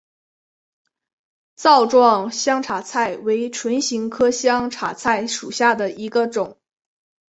[1.57, 6.57] 帚状香茶菜为唇形科香茶菜属下的一个种。